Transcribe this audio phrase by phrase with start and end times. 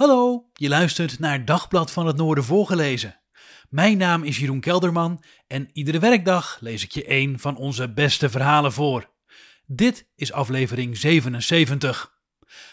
[0.00, 3.20] Hallo, je luistert naar Dagblad van het Noorden voorgelezen.
[3.68, 8.30] Mijn naam is Jeroen Kelderman en iedere werkdag lees ik je een van onze beste
[8.30, 9.10] verhalen voor.
[9.66, 12.20] Dit is aflevering 77.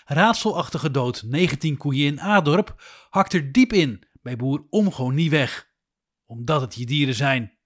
[0.06, 5.70] Raadselachtige dood 19 koeien in Adorp hakt er diep in bij boer Omgo weg,
[6.26, 7.58] Omdat het je dieren zijn.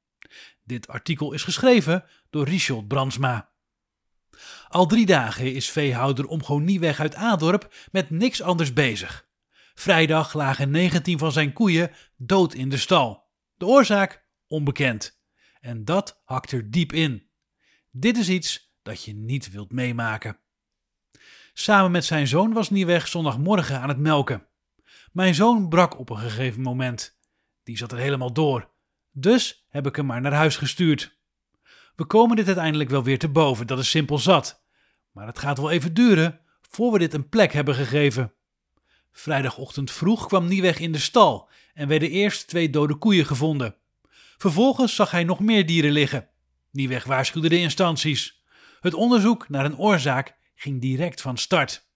[0.64, 3.50] Dit artikel is geschreven door Richard Brandsma.
[4.68, 9.30] Al drie dagen is veehouder Omgo Nieweg uit Adorp met niks anders bezig.
[9.82, 13.28] Vrijdag lagen 19 van zijn koeien dood in de stal.
[13.56, 15.22] De oorzaak onbekend.
[15.60, 17.30] En dat hakt er diep in.
[17.92, 20.40] Dit is iets dat je niet wilt meemaken.
[21.54, 24.48] Samen met zijn zoon was Nieweg zondagmorgen aan het melken.
[25.12, 27.20] Mijn zoon brak op een gegeven moment.
[27.64, 28.70] Die zat er helemaal door.
[29.12, 31.20] Dus heb ik hem maar naar huis gestuurd.
[31.96, 34.64] We komen dit uiteindelijk wel weer te boven, dat is simpel zat.
[35.12, 38.34] Maar het gaat wel even duren voor we dit een plek hebben gegeven.
[39.12, 43.76] Vrijdagochtend vroeg kwam Nieweg in de stal en werden eerst twee dode koeien gevonden.
[44.38, 46.30] Vervolgens zag hij nog meer dieren liggen.
[46.72, 48.44] Nieweg waarschuwde de instanties.
[48.80, 51.90] Het onderzoek naar een oorzaak ging direct van start.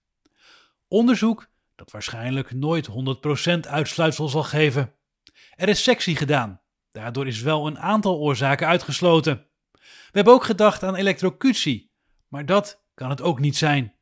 [0.88, 4.94] Onderzoek dat waarschijnlijk nooit 100% uitsluitsel zal geven.
[5.56, 6.60] Er is sectie gedaan.
[6.90, 9.46] Daardoor is wel een aantal oorzaken uitgesloten.
[9.72, 11.92] We hebben ook gedacht aan elektrocutie,
[12.28, 13.94] maar dat kan het ook niet zijn.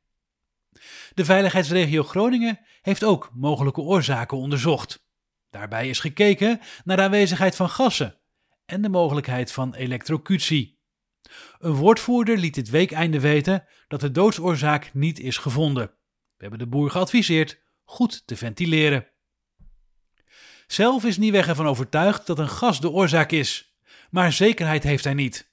[1.14, 5.06] De veiligheidsregio Groningen heeft ook mogelijke oorzaken onderzocht.
[5.50, 8.18] Daarbij is gekeken naar de aanwezigheid van gassen
[8.66, 10.80] en de mogelijkheid van elektrocutie.
[11.58, 15.86] Een woordvoerder liet dit weekeinde weten dat de doodsoorzaak niet is gevonden.
[16.36, 19.08] We hebben de boer geadviseerd goed te ventileren.
[20.66, 23.77] Zelf is Nieweg ervan overtuigd dat een gas de oorzaak is,
[24.10, 25.52] maar zekerheid heeft hij niet.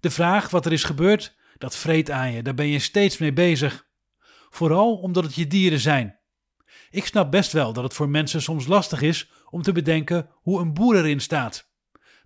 [0.00, 3.32] De vraag wat er is gebeurd, dat vreet aan je, daar ben je steeds mee
[3.32, 3.90] bezig.
[4.54, 6.18] Vooral omdat het je dieren zijn.
[6.90, 10.60] Ik snap best wel dat het voor mensen soms lastig is om te bedenken hoe
[10.60, 11.70] een boer erin staat.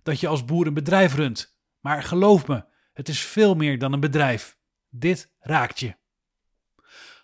[0.03, 1.59] Dat je als boer een bedrijf runt.
[1.79, 4.57] Maar geloof me, het is veel meer dan een bedrijf.
[4.89, 5.95] Dit raakt je.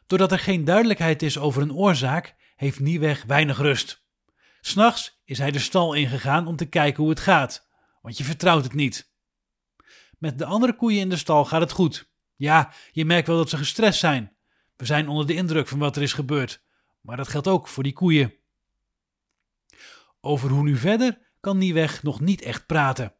[0.07, 4.05] Doordat er geen duidelijkheid is over een oorzaak, heeft Nieweg weinig rust.
[4.61, 7.67] S'nachts is hij de stal ingegaan om te kijken hoe het gaat,
[8.01, 9.11] want je vertrouwt het niet.
[10.17, 12.11] Met de andere koeien in de stal gaat het goed.
[12.35, 14.33] Ja, je merkt wel dat ze gestrest zijn.
[14.75, 16.63] We zijn onder de indruk van wat er is gebeurd,
[17.01, 18.33] maar dat geldt ook voor die koeien.
[20.21, 23.13] Over hoe nu verder kan Nieweg nog niet echt praten.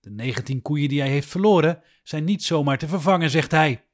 [0.00, 3.84] De 19 koeien die hij heeft verloren zijn niet zomaar te vervangen, zegt hij.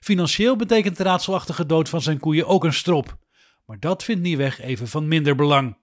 [0.00, 3.18] Financieel betekent de raadselachtige dood van zijn koeien ook een strop,
[3.64, 5.76] maar dat vindt Nieweg even van minder belang.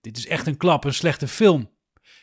[0.00, 1.70] Dit is echt een klap, een slechte film.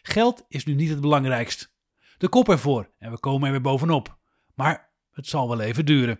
[0.02, 1.74] Geld is nu niet het belangrijkst.
[2.18, 4.20] De kop ervoor en we komen er weer bovenop.
[4.56, 6.20] Maar het zal wel even duren.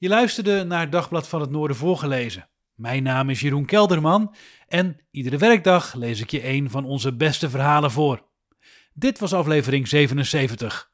[0.00, 2.48] Je luisterde naar Dagblad van het Noorden voorgelezen.
[2.74, 4.34] Mijn naam is Jeroen Kelderman
[4.68, 8.28] en iedere werkdag lees ik je een van onze beste verhalen voor.
[8.94, 10.92] Dit was aflevering 77.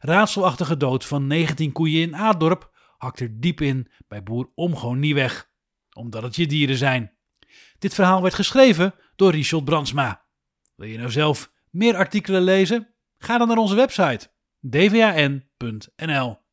[0.00, 5.50] Raadselachtige dood van 19 koeien in Aadorp hakt er diep in bij boer Omgoon Nieweg,
[5.92, 7.16] omdat het je dieren zijn.
[7.78, 10.24] Dit verhaal werd geschreven door Richard Brandsma.
[10.76, 12.94] Wil je nou zelf meer artikelen lezen?
[13.18, 14.30] Ga dan naar onze website
[14.60, 16.44] dvan.nl.